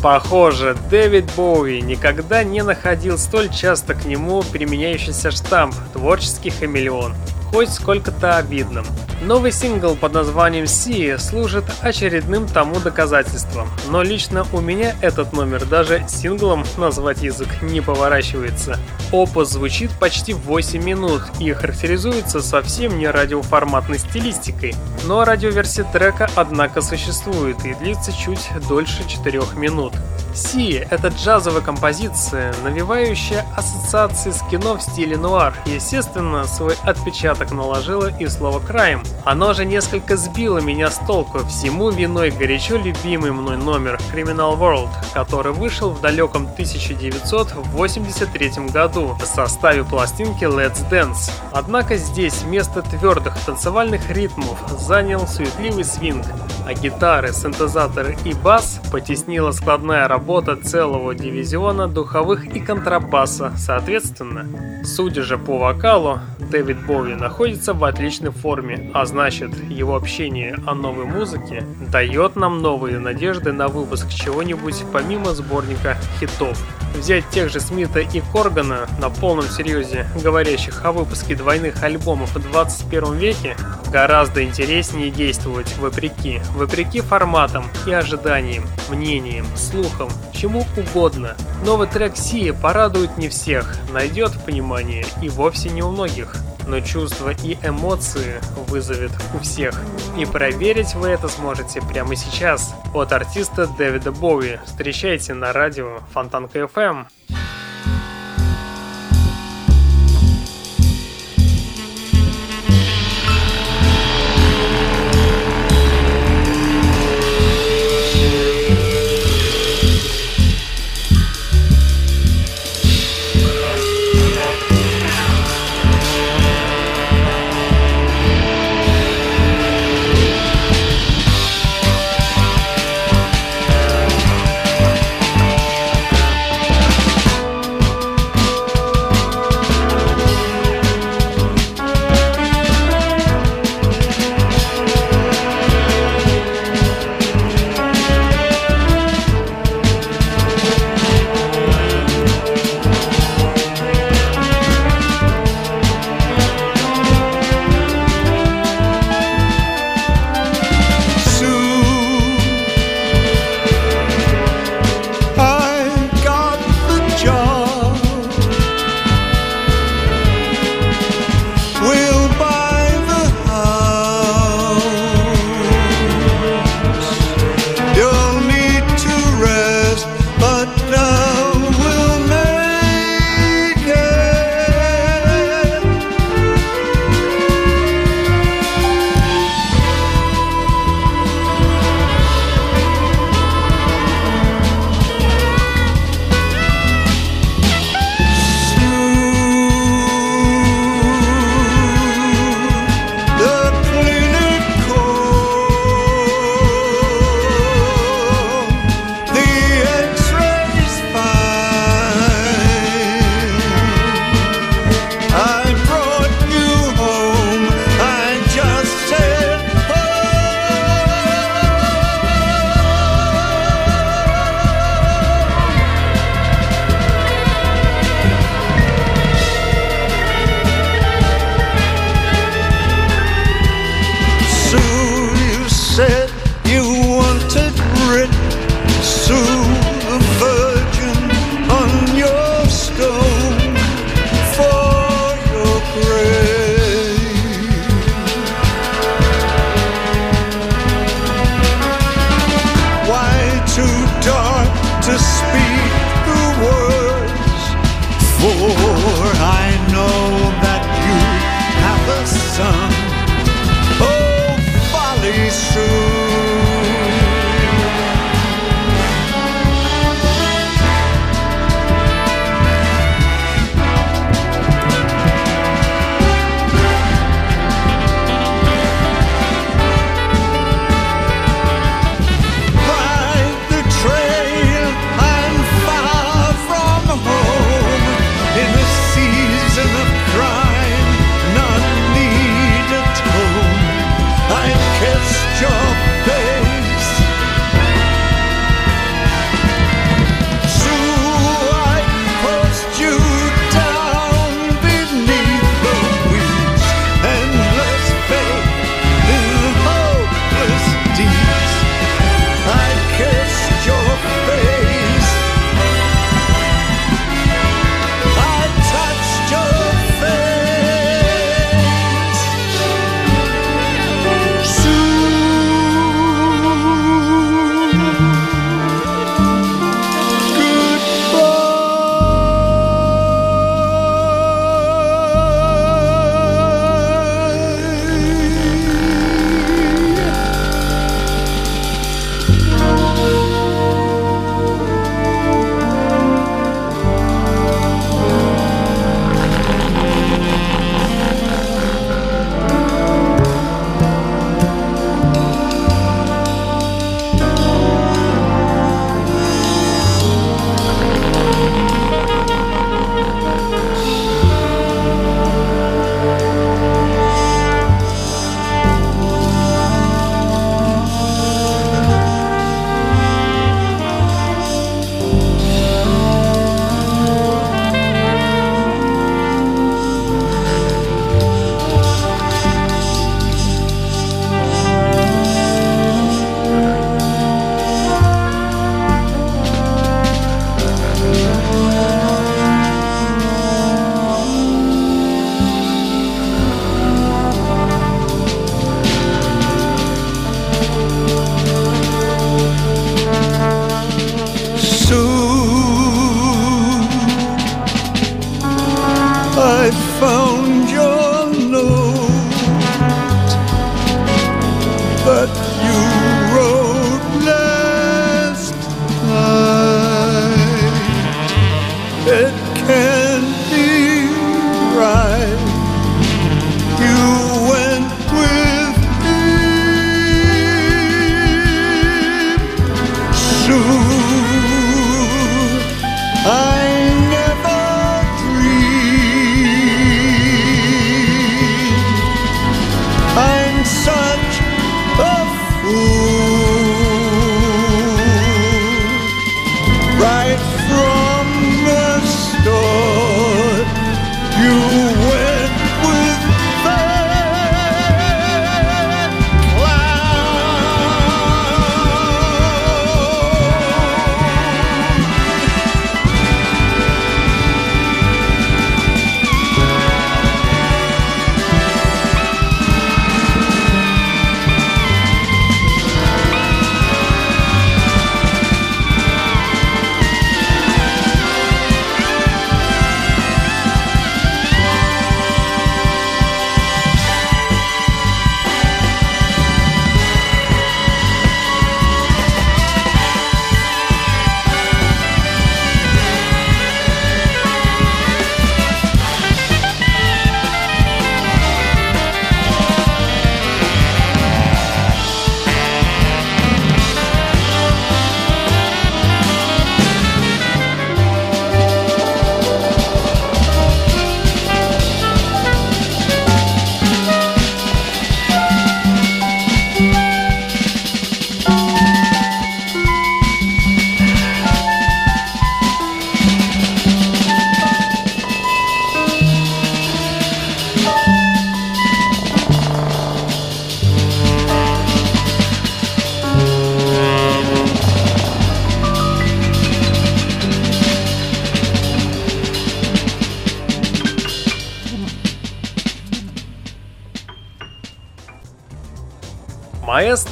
Похоже, 0.00 0.76
Дэвид 0.88 1.28
Боуи 1.36 1.80
никогда 1.80 2.44
не 2.44 2.62
находил 2.62 3.18
столь 3.18 3.48
часто 3.48 3.94
к 3.94 4.04
нему 4.04 4.44
применяющийся 4.44 5.32
штамп 5.32 5.74
«творческий 5.92 6.50
хамелеон», 6.50 7.12
хоть 7.50 7.70
сколько-то 7.70 8.36
обидным. 8.36 8.84
Новый 9.22 9.50
сингл 9.50 9.96
под 9.96 10.14
названием 10.14 10.66
«Си» 10.66 11.16
служит 11.18 11.64
очередным 11.80 12.46
тому 12.46 12.78
доказательством, 12.78 13.68
но 13.90 14.02
лично 14.02 14.46
у 14.52 14.60
меня 14.60 14.94
этот 15.00 15.32
номер 15.32 15.64
даже 15.64 16.04
синглом 16.08 16.64
назвать 16.76 17.22
язык 17.22 17.62
не 17.62 17.80
поворачивается. 17.80 18.78
Опус 19.10 19.48
звучит 19.50 19.90
почти 19.98 20.34
8 20.34 20.82
минут 20.82 21.22
и 21.40 21.52
характеризуется 21.52 22.40
совсем 22.42 22.98
не 22.98 23.08
радиоформатной 23.08 23.98
стилистикой, 23.98 24.74
но 25.06 25.24
радиоверсия 25.24 25.84
трека 25.84 26.30
однако 26.36 26.80
существует 26.80 27.64
и 27.64 27.74
длится 27.74 28.12
чуть 28.12 28.48
дольше 28.68 29.02
4 29.08 29.40
минут. 29.56 29.94
Си— 30.38 30.86
это 30.90 31.08
джазовая 31.08 31.62
композиция, 31.62 32.54
навевающая 32.62 33.44
ассоциации 33.56 34.30
с 34.30 34.40
кино 34.48 34.76
в 34.76 34.82
стиле 34.82 35.16
нуар. 35.16 35.52
Естественно, 35.66 36.44
свой 36.44 36.76
отпечаток 36.84 37.50
наложило 37.50 38.08
и 38.20 38.28
слово 38.28 38.60
«крайм». 38.60 39.02
Оно 39.24 39.52
же 39.52 39.64
несколько 39.64 40.16
сбило 40.16 40.58
меня 40.58 40.92
с 40.92 40.98
толку. 40.98 41.40
Всему 41.40 41.90
виной 41.90 42.30
горячо 42.30 42.76
любимый 42.76 43.32
мной 43.32 43.56
номер 43.56 43.98
Criminal 44.14 44.56
World, 44.56 44.90
который 45.12 45.50
вышел 45.52 45.90
в 45.90 46.00
далеком 46.00 46.44
1983 46.52 48.50
году 48.72 49.16
в 49.20 49.26
составе 49.26 49.82
пластинки 49.82 50.44
Let's 50.44 50.88
Dance. 50.88 51.32
Однако 51.52 51.96
здесь 51.96 52.42
вместо 52.42 52.82
твердых 52.82 53.36
танцевальных 53.44 54.08
ритмов 54.08 54.56
занял 54.78 55.26
суетливый 55.26 55.82
свинг, 55.82 56.24
а 56.64 56.74
гитары, 56.74 57.32
синтезаторы 57.32 58.16
и 58.24 58.34
бас 58.34 58.80
потеснила 58.92 59.50
складная 59.52 60.06
работа 60.06 60.27
целого 60.62 61.14
дивизиона 61.14 61.88
духовых 61.88 62.44
и 62.54 62.60
контрабаса 62.60 63.52
соответственно. 63.56 64.46
Судя 64.84 65.22
же 65.22 65.38
по 65.38 65.58
вокалу, 65.58 66.20
Дэвид 66.38 66.84
Боуи 66.86 67.14
находится 67.14 67.72
в 67.72 67.82
отличной 67.82 68.30
форме, 68.30 68.90
а 68.92 69.06
значит, 69.06 69.50
его 69.70 69.96
общение 69.96 70.58
о 70.66 70.74
новой 70.74 71.06
музыке 71.06 71.64
дает 71.90 72.36
нам 72.36 72.60
новые 72.60 72.98
надежды 72.98 73.52
на 73.52 73.68
выпуск 73.68 74.08
чего-нибудь 74.10 74.84
помимо 74.92 75.34
сборника 75.34 75.96
хитов. 76.20 76.58
Взять 76.94 77.28
тех 77.30 77.50
же 77.50 77.60
Смита 77.60 78.00
и 78.00 78.20
Коргана 78.32 78.88
на 79.00 79.10
полном 79.10 79.44
серьезе, 79.44 80.06
говорящих 80.22 80.84
о 80.84 80.92
выпуске 80.92 81.34
двойных 81.34 81.82
альбомов 81.82 82.34
в 82.34 82.50
21 82.50 83.14
веке, 83.14 83.56
гораздо 83.92 84.42
интереснее 84.42 85.10
действовать 85.10 85.76
вопреки, 85.78 86.40
вопреки 86.54 87.00
форматам 87.00 87.64
и 87.86 87.92
ожиданиям, 87.92 88.64
мнениям, 88.90 89.46
слухам, 89.56 90.08
чему 90.32 90.64
угодно. 90.76 91.36
Новый 91.64 91.88
трек 91.88 92.16
Сии 92.16 92.50
порадует 92.52 93.18
не 93.18 93.28
всех, 93.28 93.76
найдет 93.92 94.32
понимание 94.44 95.04
и 95.22 95.28
вовсе 95.28 95.70
не 95.70 95.82
у 95.82 95.90
многих. 95.90 96.36
но 96.68 96.80
чувства 96.80 97.30
и 97.30 97.56
эмоции 97.62 98.40
вызовет 98.68 99.10
у 99.34 99.38
всех. 99.38 99.80
И 100.18 100.26
проверить 100.26 100.94
вы 100.94 101.08
это 101.08 101.28
сможете 101.28 101.80
прямо 101.80 102.14
сейчас 102.14 102.74
от 102.94 103.12
артиста 103.12 103.66
Дэвида 103.66 104.12
Боуи. 104.12 104.60
Встречайте 104.66 105.32
на 105.34 105.52
радио 105.52 106.00
Фонтанка 106.12 106.60
FM. 106.60 107.06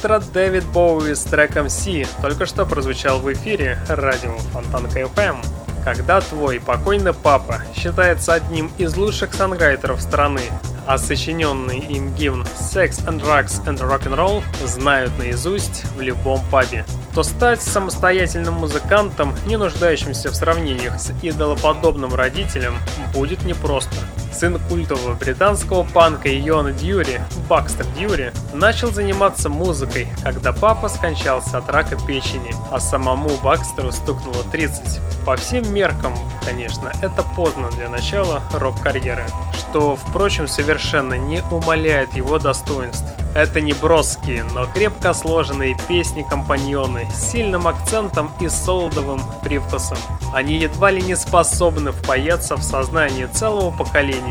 Маэстро 0.07 0.31
Дэвид 0.31 0.63
Боуи 0.67 1.13
с 1.13 1.23
треком 1.23 1.67
«Си» 1.67 2.07
только 2.21 2.45
что 2.45 2.65
прозвучал 2.65 3.19
в 3.19 3.33
эфире 3.33 3.77
радио 3.89 4.37
Фонтанка 4.53 5.01
FM. 5.01 5.35
Когда 5.83 6.21
твой 6.21 6.61
покойный 6.61 7.13
папа 7.13 7.61
считается 7.75 8.33
одним 8.33 8.71
из 8.77 8.95
лучших 8.95 9.33
санграйтеров 9.33 10.01
страны, 10.01 10.43
а 10.85 10.97
сочиненный 10.97 11.79
им 11.79 12.15
гимн 12.15 12.43
«Sex 12.57 13.05
and 13.05 13.21
Drugs 13.21 13.61
and 13.65 13.79
Rock'n'Roll» 13.79 14.43
знают 14.65 15.11
наизусть 15.19 15.83
в 15.97 15.99
любом 15.99 16.39
пабе, 16.49 16.85
то 17.13 17.23
стать 17.23 17.61
самостоятельным 17.61 18.53
музыкантом, 18.53 19.35
не 19.45 19.57
нуждающимся 19.57 20.29
в 20.31 20.35
сравнениях 20.35 21.01
с 21.01 21.11
идолоподобным 21.21 22.15
родителем, 22.15 22.77
будет 23.13 23.43
непросто. 23.43 23.97
Сын 24.37 24.59
культового 24.69 25.15
британского 25.15 25.81
панка 25.81 26.29
Йона 26.29 26.71
Дьюри, 26.71 27.21
Бакстер 27.49 27.87
Дьюри, 27.97 28.31
начал 28.53 28.91
заниматься 28.91 29.49
музыкой, 29.49 30.07
когда 30.21 30.53
папа 30.53 30.89
скончался 30.89 31.57
от 31.57 31.67
рака 31.71 31.95
печени, 32.05 32.53
а 32.71 32.79
самому 32.79 33.31
Бакстеру 33.43 33.91
стукнуло 33.91 34.43
30. 34.51 34.99
По 35.25 35.35
всем 35.37 35.73
меркам, 35.73 36.13
конечно, 36.45 36.91
это 37.01 37.23
поздно 37.35 37.71
для 37.71 37.89
начала 37.89 38.43
рок-карьеры, 38.53 39.25
что, 39.53 39.95
впрочем, 39.95 40.47
совершенно 40.47 41.15
не 41.15 41.41
умаляет 41.49 42.13
его 42.13 42.37
достоинств. 42.37 43.05
Это 43.37 43.61
не 43.61 43.73
броские, 43.73 44.43
но 44.55 44.65
крепко 44.65 45.13
сложенные 45.13 45.77
песни-компаньоны 45.87 47.07
с 47.13 47.31
сильным 47.31 47.67
акцентом 47.67 48.31
и 48.39 48.49
солодовым 48.49 49.21
привкусом. 49.43 49.97
Они 50.33 50.55
едва 50.55 50.91
ли 50.91 51.01
не 51.03 51.15
способны 51.15 51.91
впаяться 51.91 52.55
в 52.55 52.63
сознание 52.63 53.27
целого 53.27 53.69
поколения. 53.69 54.26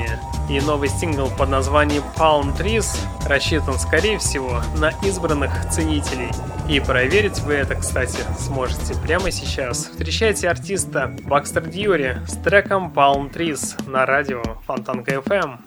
И 0.48 0.60
новый 0.60 0.88
сингл 0.88 1.28
под 1.28 1.48
названием 1.48 2.04
Palm 2.16 2.56
Trees 2.56 2.96
рассчитан, 3.26 3.78
скорее 3.78 4.18
всего, 4.18 4.62
на 4.76 4.90
избранных 5.02 5.68
ценителей. 5.70 6.30
И 6.68 6.80
проверить 6.80 7.40
вы 7.40 7.54
это, 7.54 7.74
кстати, 7.74 8.18
сможете 8.38 8.94
прямо 8.94 9.30
сейчас. 9.30 9.86
Встречайте 9.86 10.48
артиста 10.48 11.14
Бакстер 11.24 11.66
Дьюри 11.66 12.18
с 12.28 12.36
треком 12.42 12.92
Palm 12.92 13.32
Trees 13.32 13.74
на 13.90 14.06
радио 14.06 14.42
Фонтанка 14.66 15.14
FM. 15.16 15.58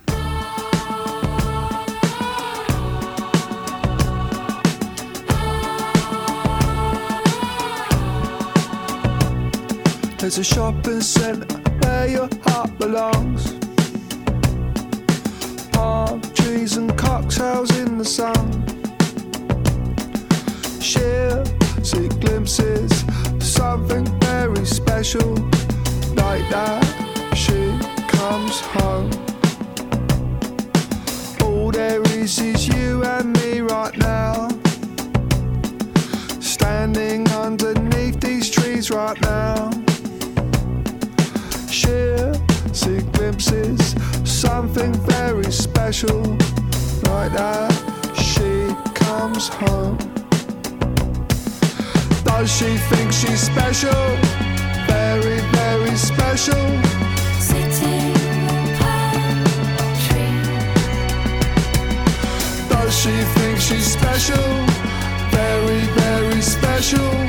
There's 10.20 10.38
a 10.38 10.44
shopping 10.44 11.02
centre 11.02 11.58
where 11.80 12.08
your 12.08 12.30
heart 12.46 12.78
belongs. 12.78 13.59
Trees 16.60 16.76
and 16.76 16.98
cocktails 16.98 17.72
in 17.78 17.98
the 17.98 18.04
sun. 18.04 18.46
She'll 20.82 21.46
see 21.84 22.10
glimpses 22.20 22.92
of 23.34 23.42
something 23.42 24.06
very 24.20 24.66
special. 24.66 25.36
Like 26.16 26.46
that, 26.50 26.84
she 27.34 27.60
comes 28.10 28.60
home. 28.76 29.10
All 31.44 31.72
there 31.72 32.02
is 32.20 32.40
is 32.40 32.68
you 32.68 33.06
and 33.06 33.32
me 33.40 33.62
right 33.62 33.98
now. 33.98 34.50
Standing 36.42 37.26
underneath 37.30 38.20
these 38.20 38.50
trees 38.50 38.92
right 38.92 39.20
now. 39.22 39.72
She'll 41.70 42.34
see 42.74 43.00
glimpses, 43.14 43.96
something 44.40 44.94
very 44.94 45.52
special. 45.52 46.22
Like 47.04 47.34
that, 47.34 47.74
she 48.16 48.74
comes 48.96 49.50
home. 49.50 49.98
Does 52.24 52.50
she 52.50 52.78
think 52.90 53.12
she's 53.12 53.42
special? 53.42 54.06
Very, 54.88 55.42
very 55.60 55.96
special. 55.98 56.66
Sitting 57.50 58.16
on 58.56 58.66
palm 58.80 59.44
trees. 60.08 60.48
Does 62.70 62.94
she 62.98 63.16
think 63.36 63.60
she's 63.60 63.92
special? 63.92 64.48
Very, 65.32 65.82
very 66.00 66.42
special. 66.42 67.29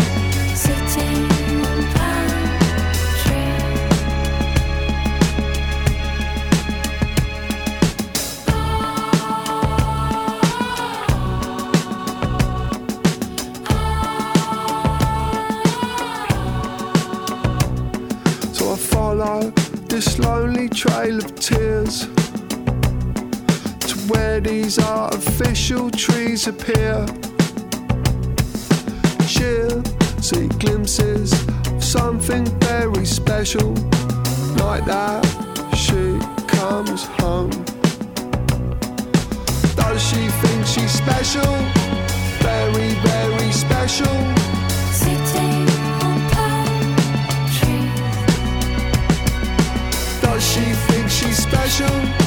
Trail 20.80 21.18
of 21.18 21.34
tears 21.34 22.06
to 23.80 23.94
where 24.08 24.40
these 24.40 24.78
artificial 24.78 25.90
trees 25.90 26.46
appear. 26.46 27.04
She'll 29.26 29.84
see 30.22 30.48
glimpses 30.58 31.34
of 31.66 31.84
something 31.84 32.46
very 32.60 33.04
special. 33.04 33.74
Like 34.56 34.86
that, 34.86 35.22
she 35.76 36.18
comes 36.46 37.04
home. 37.20 37.50
Does 39.76 40.02
she 40.02 40.28
think 40.40 40.66
she's 40.66 40.92
special? 40.92 41.52
Very, 42.40 42.94
very 43.04 43.52
special. 43.52 44.39
Tá 51.50 51.66
special. 51.66 52.19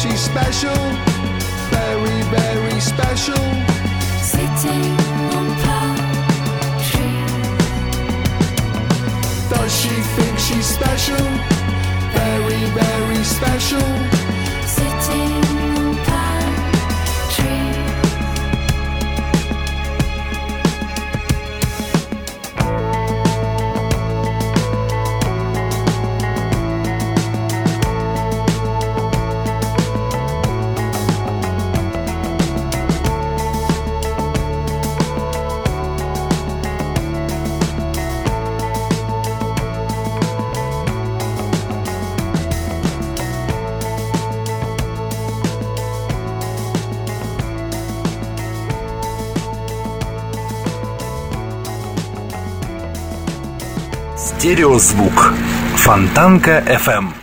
She's 0.00 0.20
special? 0.20 0.80
Very, 1.68 2.22
very 2.32 2.80
special. 2.80 3.44
Sitting 4.22 4.96
on 5.36 5.46
palm 5.60 5.98
trees. 6.88 7.44
Does 9.50 9.72
she 9.80 9.94
think 10.16 10.38
she's 10.38 10.64
special? 10.64 11.24
Very, 12.16 12.64
very 12.80 13.22
special. 13.24 14.19
Стереозвук. 54.50 55.32
Фонтанка 55.76 56.58
FM. 56.66 57.19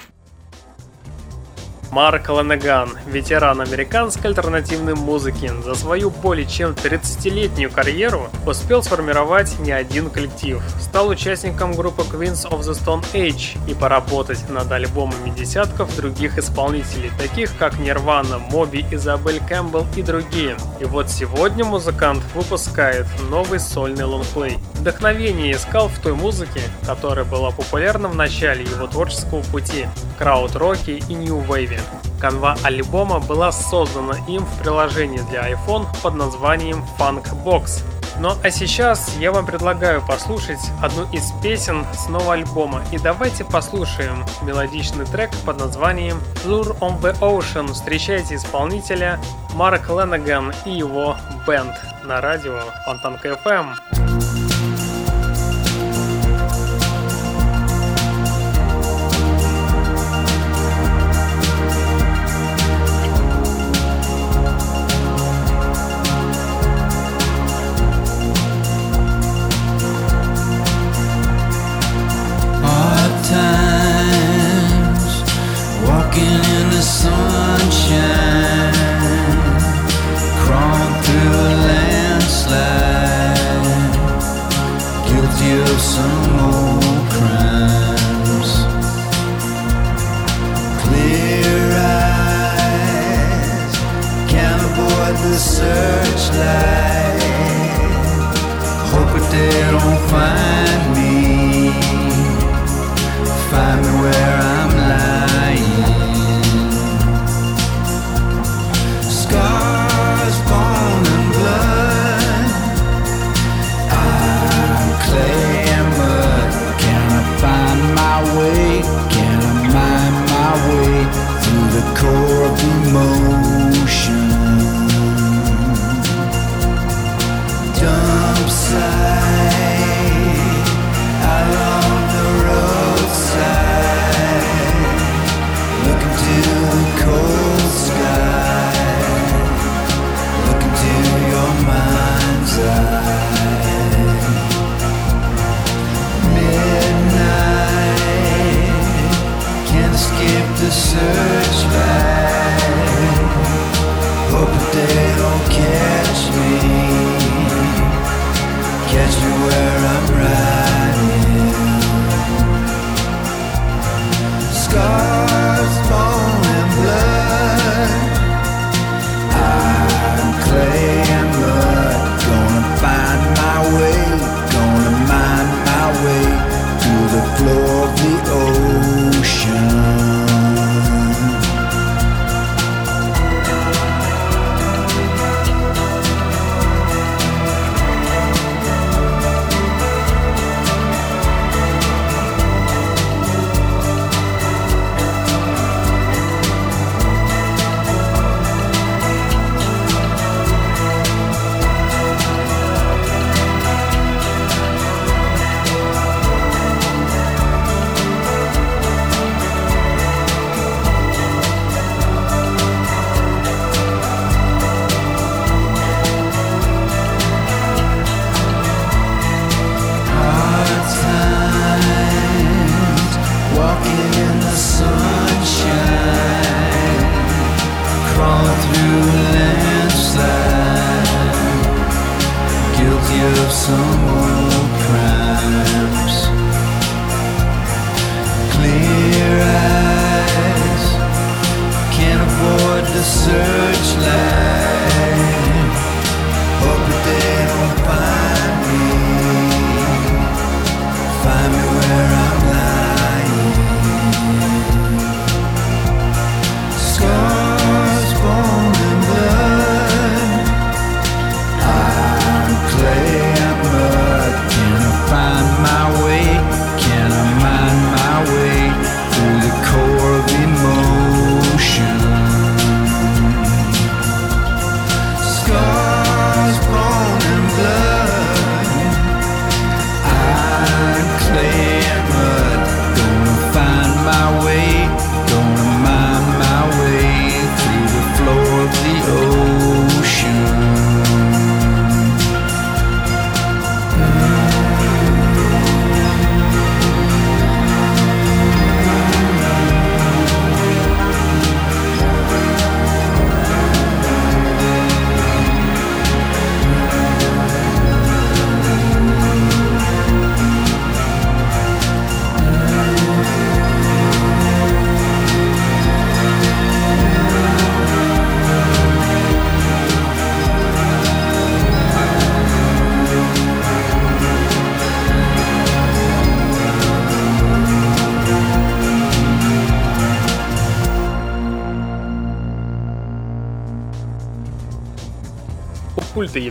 Марк 1.97 2.29
Ланеган, 2.29 2.91
ветеран 3.07 3.59
американской 3.59 4.29
альтернативной 4.29 4.93
музыки, 4.93 5.51
за 5.63 5.73
свою 5.73 6.11
более 6.11 6.45
чем 6.45 6.73
30-летнюю 6.73 7.71
карьеру 7.71 8.29
успел 8.45 8.83
сформировать 8.83 9.57
не 9.57 9.71
один 9.71 10.11
коллектив. 10.11 10.61
Стал 10.79 11.07
участником 11.07 11.73
группы 11.73 12.03
Queens 12.03 12.47
of 12.51 12.59
the 12.59 12.73
Stone 12.79 13.03
Age 13.13 13.57
и 13.67 13.73
поработать 13.73 14.47
над 14.47 14.71
альбомами 14.71 15.31
десятков 15.31 15.95
других 15.95 16.37
исполнителей, 16.37 17.09
таких 17.17 17.57
как 17.57 17.79
Нирвана, 17.79 18.37
Моби, 18.37 18.85
Изабель 18.91 19.41
Кэмпбелл 19.49 19.87
и 19.95 20.03
другие. 20.03 20.55
И 20.79 20.85
вот 20.85 21.09
сегодня 21.09 21.65
музыкант 21.65 22.21
выпускает 22.35 23.07
новый 23.31 23.59
сольный 23.59 24.05
лонгплей. 24.05 24.59
Вдохновение 24.75 25.53
искал 25.53 25.87
в 25.87 25.97
той 25.97 26.13
музыке, 26.13 26.61
которая 26.85 27.25
была 27.25 27.49
популярна 27.49 28.07
в 28.07 28.15
начале 28.15 28.65
его 28.65 28.85
творческого 28.85 29.41
пути– 29.41 29.87
краут-роке 30.19 30.97
и 30.97 31.13
нью-вейве. 31.13 31.79
Канва 32.19 32.57
альбома 32.63 33.19
была 33.19 33.51
создана 33.51 34.15
им 34.27 34.43
в 34.43 34.59
приложении 34.59 35.19
для 35.29 35.51
iPhone 35.51 35.85
под 36.01 36.15
названием 36.15 36.83
Funkbox. 36.97 37.83
Ну 38.19 38.33
а 38.43 38.49
сейчас 38.49 39.15
я 39.19 39.31
вам 39.31 39.45
предлагаю 39.45 40.01
послушать 40.01 40.59
одну 40.81 41.03
из 41.11 41.31
песен 41.43 41.85
с 41.93 42.09
нового 42.09 42.33
альбома. 42.33 42.81
И 42.91 42.97
давайте 42.97 43.45
послушаем 43.45 44.25
мелодичный 44.41 45.05
трек 45.05 45.29
под 45.45 45.59
названием 45.59 46.19
Lure 46.43 46.77
on 46.79 46.99
the 46.99 47.17
Ocean. 47.19 47.71
Встречайте 47.71 48.35
исполнителя 48.35 49.19
Марк 49.53 49.89
Ленаган 49.89 50.51
и 50.65 50.71
его 50.71 51.15
бенд 51.45 51.73
на 52.05 52.19
радио 52.19 52.59
Фонтанка 52.85 53.39
FM. 53.45 54.16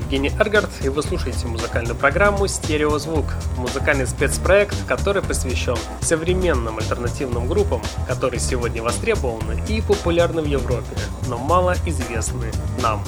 Евгений 0.07 0.31
Эргард, 0.39 0.71
и 0.85 0.89
вы 0.89 1.03
слушаете 1.03 1.49
музыкальную 1.49 1.97
программу 1.97 2.47
«Стереозвук». 2.47 3.25
Музыкальный 3.57 4.07
спецпроект, 4.07 4.77
который 4.87 5.21
посвящен 5.21 5.77
современным 6.01 6.79
альтернативным 6.79 7.49
группам, 7.49 7.83
которые 8.07 8.39
сегодня 8.39 8.85
востребованы 8.85 9.61
и 9.67 9.81
популярны 9.81 10.43
в 10.43 10.47
Европе, 10.47 10.97
но 11.27 11.39
мало 11.39 11.75
известны 11.87 12.53
нам. 12.81 13.03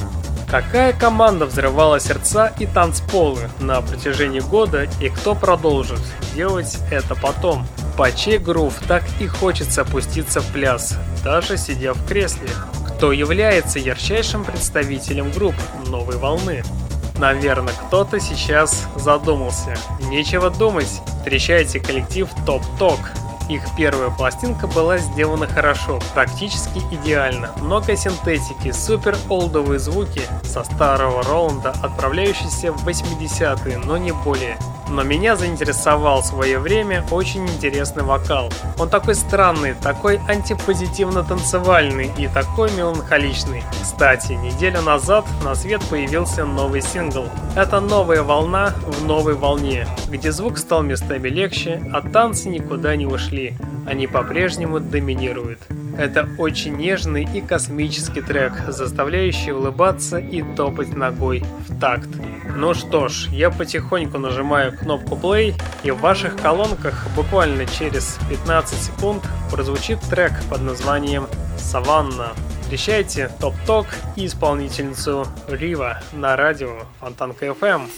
Какая 0.51 0.93
команда 0.93 1.47
взрывала 1.47 2.01
сердца 2.01 2.53
и 2.59 2.67
танцполы 2.67 3.49
на 3.61 3.81
протяжении 3.81 4.41
года 4.41 4.89
и 5.01 5.09
кто 5.09 5.37
продолжит 5.37 6.01
делать 6.35 6.79
это 6.91 7.15
потом? 7.15 7.65
По 7.97 8.11
чей 8.11 8.39
грув 8.39 8.75
так 8.89 9.05
и 9.21 9.29
хочется 9.29 9.83
опуститься 9.83 10.41
в 10.41 10.53
пляс, 10.53 10.97
даже 11.23 11.59
сидя 11.59 11.95
в 11.95 12.05
кресле? 12.09 12.49
Кто 12.89 13.13
является 13.13 13.79
ярчайшим 13.79 14.45
представителем 14.45 15.31
групп 15.31 15.55
новой 15.87 16.17
волны? 16.17 16.65
Наверное, 17.19 17.75
кто-то 17.75 18.21
сейчас 18.21 18.87
задумался. 18.95 19.77
Нечего 20.03 20.51
думать, 20.51 21.03
встречайте 21.19 21.81
коллектив 21.81 22.29
Топ 22.47 22.63
Ток. 22.79 23.01
Их 23.49 23.63
первая 23.77 24.11
пластинка 24.11 24.67
была 24.67 24.99
сделана 24.99 25.47
хорошо, 25.47 26.01
практически 26.15 26.79
идеально. 26.93 27.51
Много 27.57 27.97
синтетики, 27.97 28.73
супер 28.73 29.17
олдовые 29.29 29.81
звуки 29.81 30.21
со 30.45 30.63
старого 30.65 31.23
Роланда, 31.23 31.71
отправляющиеся 31.83 32.73
в 32.73 32.87
80-е, 32.87 33.79
но 33.79 33.97
не 33.97 34.13
более. 34.13 34.59
Но 34.91 35.03
меня 35.03 35.37
заинтересовал 35.37 36.23
в 36.23 36.27
свое 36.27 36.59
время 36.59 37.05
очень 37.11 37.47
интересный 37.47 38.03
вокал. 38.03 38.51
Он 38.79 38.89
такой 38.89 39.15
странный, 39.15 39.75
такой 39.75 40.19
антипозитивно-танцевальный 40.29 42.11
и 42.17 42.29
такой 42.29 42.71
меланхоличный. 42.73 43.63
Кстати, 43.83 44.33
неделю 44.33 44.83
назад 44.83 45.27
на 45.45 45.55
свет 45.55 45.83
появился 45.91 46.45
новый 46.45 46.81
сингл. 46.81 47.27
Это 47.55 47.81
новая 47.81 48.23
волна 48.23 48.75
в 48.87 49.05
новой 49.05 49.35
волне, 49.35 49.87
где 50.09 50.33
звук 50.33 50.59
стал 50.59 50.83
местами 50.83 51.29
легче, 51.29 51.83
а 51.93 52.01
танцы 52.01 52.49
никуда 52.49 52.97
не 52.97 53.07
ушли. 53.07 53.55
Они 53.87 54.07
по-прежнему 54.07 54.81
доминируют. 54.81 55.61
Это 55.99 56.29
очень 56.39 56.77
нежный 56.77 57.25
и 57.25 57.41
космический 57.41 58.21
трек, 58.23 58.53
заставляющий 58.69 59.51
улыбаться 59.51 60.19
и 60.19 60.43
топать 60.55 60.95
ногой 60.95 61.43
в 61.69 61.81
такт. 61.81 62.09
Ну 62.57 62.73
что 62.73 63.09
ж, 63.09 63.27
я 63.33 63.51
потихоньку 63.51 64.17
нажимаю 64.17 64.79
кнопку 64.79 65.17
play, 65.17 65.61
и 65.83 65.91
в 65.91 65.99
ваших 65.99 66.37
колонках 66.37 67.09
буквально 67.17 67.67
через 67.67 68.17
15 68.31 68.81
секунд 68.81 69.25
прозвучит 69.51 69.99
трек 70.09 70.33
под 70.49 70.63
названием 70.63 71.27
«Саванна». 71.59 72.29
Встречайте 72.63 73.29
Топ 73.41 73.55
Ток 73.67 73.87
и 74.15 74.27
исполнительницу 74.27 75.27
Рива 75.49 76.01
на 76.13 76.37
радио 76.37 76.85
Фонтанка 77.01 77.47
FM. 77.47 77.89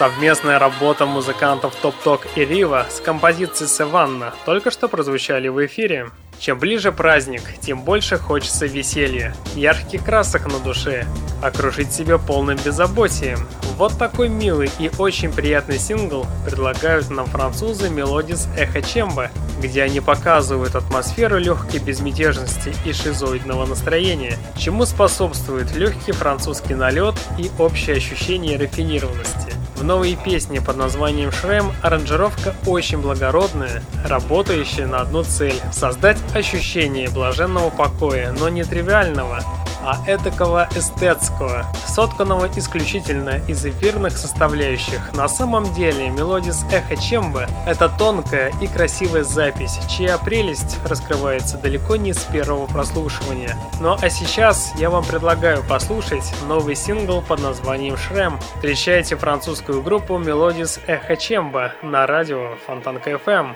Совместная 0.00 0.58
работа 0.58 1.04
музыкантов 1.04 1.74
Топ 1.74 1.94
Ток 2.02 2.26
и 2.34 2.42
Рива 2.42 2.86
с 2.88 3.00
композицией 3.00 3.68
Саванна 3.68 4.32
только 4.46 4.70
что 4.70 4.88
прозвучали 4.88 5.48
в 5.48 5.66
эфире. 5.66 6.08
Чем 6.38 6.58
ближе 6.58 6.90
праздник, 6.90 7.42
тем 7.60 7.82
больше 7.82 8.16
хочется 8.16 8.64
веселья, 8.64 9.34
ярких 9.54 10.02
красок 10.02 10.50
на 10.50 10.58
душе, 10.58 11.04
окружить 11.42 11.92
себя 11.92 12.16
полным 12.16 12.56
беззаботием. 12.56 13.46
Вот 13.76 13.98
такой 13.98 14.30
милый 14.30 14.70
и 14.78 14.90
очень 14.96 15.30
приятный 15.34 15.78
сингл 15.78 16.24
предлагают 16.46 17.10
нам 17.10 17.26
французы 17.26 17.88
Melodies 17.88 18.48
Echo 18.56 18.80
Chamber, 18.80 19.28
где 19.60 19.82
они 19.82 20.00
показывают 20.00 20.76
атмосферу 20.76 21.36
легкой 21.36 21.78
безмятежности 21.80 22.72
и 22.86 22.94
шизоидного 22.94 23.66
настроения, 23.66 24.38
чему 24.56 24.86
способствует 24.86 25.76
легкий 25.76 26.12
французский 26.12 26.74
налет 26.74 27.16
и 27.36 27.50
общее 27.58 27.96
ощущение 27.96 28.56
рафинированности. 28.56 29.59
В 29.80 29.82
новой 29.82 30.14
песне 30.14 30.60
под 30.60 30.76
названием 30.76 31.32
«Шрем» 31.32 31.72
аранжировка 31.80 32.54
очень 32.66 32.98
благородная, 32.98 33.82
работающая 34.06 34.86
на 34.86 34.98
одну 34.98 35.22
цель– 35.22 35.58
создать 35.72 36.18
ощущение 36.34 37.08
блаженного 37.08 37.70
покоя, 37.70 38.30
но 38.38 38.50
не 38.50 38.62
тривиального, 38.62 39.42
а 39.84 39.98
этакого 40.06 40.68
эстетского, 40.74 41.66
сотканного 41.86 42.48
исключительно 42.56 43.40
из 43.48 43.64
эфирных 43.64 44.16
составляющих. 44.16 45.12
На 45.14 45.28
самом 45.28 45.72
деле 45.74 46.08
Мелодис 46.10 46.64
Эхо 46.72 46.96
Чемба– 46.96 47.46
это 47.66 47.88
тонкая 47.88 48.52
и 48.60 48.66
красивая 48.66 49.24
запись, 49.24 49.78
чья 49.88 50.18
прелесть 50.18 50.78
раскрывается 50.84 51.58
далеко 51.58 51.96
не 51.96 52.12
с 52.12 52.24
первого 52.24 52.66
прослушивания. 52.66 53.56
Ну 53.80 53.96
а 54.00 54.10
сейчас 54.10 54.72
я 54.78 54.90
вам 54.90 55.04
предлагаю 55.04 55.62
послушать 55.62 56.32
новый 56.46 56.74
сингл 56.74 57.22
под 57.22 57.42
названием 57.42 57.96
«Шрем». 57.96 58.38
Встречайте 58.56 59.16
французскую 59.16 59.82
группу 59.82 60.18
Мелодис 60.18 60.80
Эхо 60.86 61.16
Чемба 61.16 61.72
на 61.82 62.06
радио 62.06 62.56
Фонтанка 62.66 63.10
FM. 63.10 63.54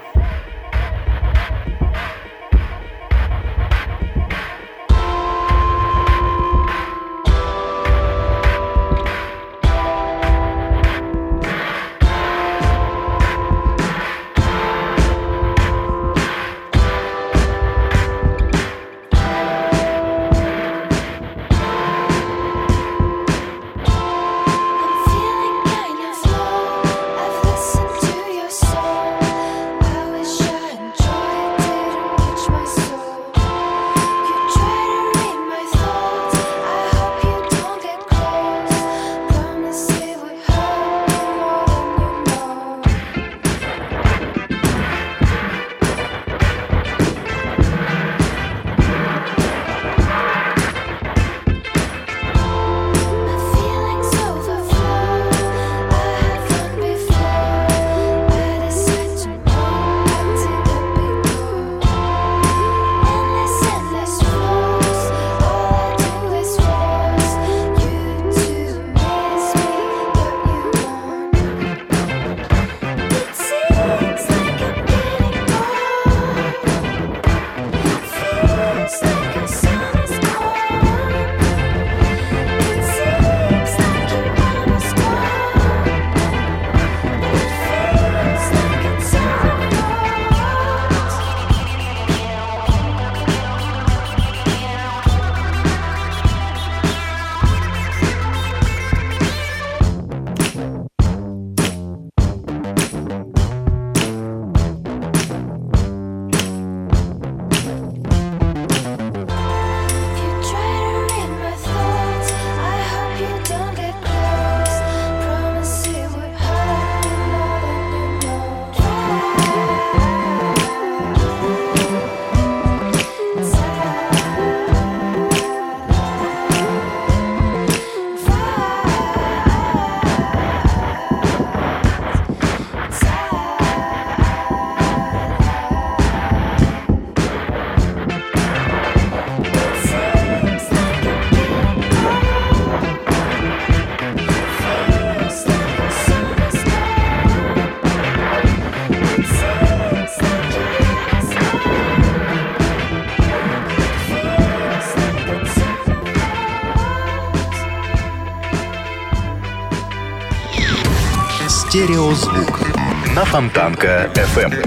Фонтанка 163.35 164.13
FM. 164.15 164.65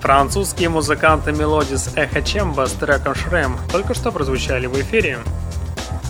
Французские 0.00 0.68
музыканты 0.68 1.30
Melodies 1.30 1.94
Echo 1.94 2.20
Chamber 2.20 2.66
с 2.66 2.72
треком 2.72 3.14
Шрем 3.14 3.56
только 3.70 3.94
что 3.94 4.10
прозвучали 4.10 4.66
в 4.66 4.74
эфире. 4.80 5.18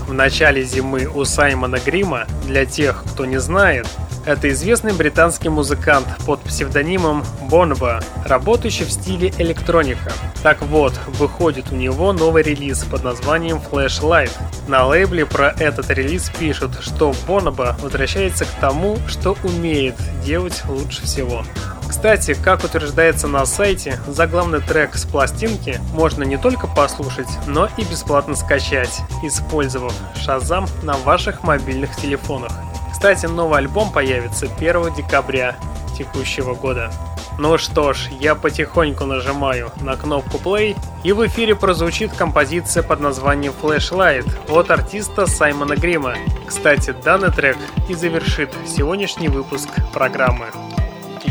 В 0.06 0.14
начале 0.14 0.62
зимы 0.62 1.04
у 1.04 1.26
Саймона 1.26 1.78
Грима, 1.78 2.24
для 2.46 2.64
тех, 2.64 3.04
кто 3.12 3.26
не 3.26 3.36
знает, 3.38 3.86
это 4.24 4.48
известный 4.48 4.94
британский 4.94 5.50
музыкант 5.50 6.06
под 6.24 6.40
псевдонимом 6.40 7.26
Бонба, 7.42 8.02
работающий 8.24 8.86
в 8.86 8.90
стиле 8.90 9.34
электроника. 9.36 10.12
Так 10.42 10.62
вот, 10.62 10.94
выходит 11.08 11.72
у 11.72 11.74
него 11.74 12.12
новый 12.12 12.42
релиз 12.42 12.84
под 12.84 13.02
названием 13.02 13.58
Flashlight. 13.58 14.30
На 14.68 14.86
лейбле 14.86 15.26
про 15.26 15.48
этот 15.58 15.90
релиз 15.90 16.30
пишут, 16.38 16.78
что 16.80 17.12
Бонба 17.26 17.76
возвращается 17.82 18.44
к 18.44 18.50
тому, 18.60 18.98
что 19.08 19.36
умеет 19.42 19.96
делать 20.24 20.62
лучше 20.68 21.02
всего. 21.02 21.42
Кстати, 21.88 22.34
как 22.34 22.62
утверждается 22.62 23.26
на 23.26 23.44
сайте, 23.46 23.98
заглавный 24.06 24.60
трек 24.60 24.94
с 24.94 25.04
пластинки 25.04 25.80
можно 25.94 26.22
не 26.22 26.36
только 26.36 26.66
послушать, 26.66 27.28
но 27.46 27.68
и 27.76 27.82
бесплатно 27.82 28.36
скачать, 28.36 29.00
использовав 29.24 29.94
Shazam 30.14 30.68
на 30.84 30.98
ваших 30.98 31.42
мобильных 31.42 31.96
телефонах. 31.96 32.52
Кстати, 32.92 33.26
новый 33.26 33.58
альбом 33.58 33.90
появится 33.90 34.46
1 34.46 34.94
декабря 34.94 35.56
текущего 35.96 36.54
года. 36.54 36.92
Ну 37.38 37.56
что 37.56 37.92
ж, 37.92 38.08
я 38.18 38.34
потихоньку 38.34 39.04
нажимаю 39.04 39.70
на 39.80 39.96
кнопку 39.96 40.38
play, 40.38 40.76
и 41.04 41.12
в 41.12 41.24
эфире 41.24 41.54
прозвучит 41.54 42.12
композиция 42.12 42.82
под 42.82 42.98
названием 42.98 43.52
Flashlight 43.62 44.28
от 44.50 44.72
артиста 44.72 45.26
Саймона 45.26 45.76
Грима. 45.76 46.16
Кстати, 46.48 46.92
данный 47.04 47.30
трек 47.30 47.56
и 47.88 47.94
завершит 47.94 48.50
сегодняшний 48.66 49.28
выпуск 49.28 49.68
программы. 49.92 50.46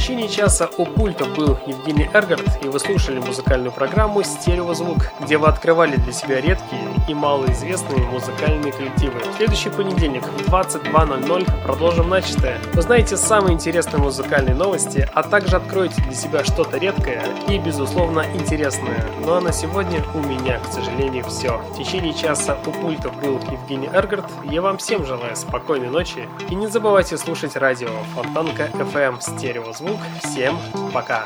Течение 0.08 0.30
часа 0.30 0.70
у 0.78 0.86
пульта 0.86 1.26
был 1.26 1.58
Евгений 1.68 2.10
Эргард, 2.14 2.64
и 2.64 2.70
вы 2.70 2.80
слушали 2.80 3.20
музыкальную 3.20 3.74
программу 3.74 4.24
«Стереозвук», 4.24 5.12
где 5.20 5.38
вы 5.38 5.48
открывали 5.48 5.98
для 5.98 6.14
себя 6.14 6.40
редкие 6.40 6.82
и 7.10 7.14
малоизвестные 7.14 8.06
музыкальные 8.06 8.72
коллективы. 8.72 9.20
В 9.20 9.36
следующий 9.36 9.70
понедельник 9.70 10.24
в 10.24 10.50
22.00 10.50 11.62
продолжим 11.62 12.08
начатое. 12.08 12.58
Узнаете 12.74 13.18
самые 13.18 13.56
интересные 13.56 14.02
музыкальные 14.02 14.56
новости, 14.56 15.10
а 15.14 15.24
также 15.24 15.58
откроете 15.58 16.02
для 16.04 16.14
себя 16.14 16.46
что-то 16.46 16.78
редкое 16.78 17.22
и, 17.50 17.60
безусловно, 17.60 18.24
интересное. 18.34 19.04
Ну 19.26 19.34
а 19.34 19.42
на 19.42 19.52
сегодня 19.52 20.02
у 20.14 20.20
меня, 20.20 20.60
к 20.60 20.72
сожалению, 20.72 21.26
все. 21.26 21.58
В 21.74 21.78
течение 21.78 22.14
часа 22.14 22.58
у 22.66 22.72
пульта 22.72 23.10
был 23.10 23.42
Евгений 23.52 23.90
Эргард. 23.92 24.26
Я 24.46 24.62
вам 24.62 24.78
всем 24.78 25.06
желаю 25.06 25.36
спокойной 25.36 25.90
ночи 25.90 26.30
и 26.50 26.56
не 26.56 26.68
забывайте 26.68 27.18
слушать 27.18 27.58
радио 27.58 27.90
Фонтанка 28.16 28.70
FM 28.74 29.20
Стереозвук. 29.20 29.97
Всем 30.24 30.58
пока! 30.94 31.26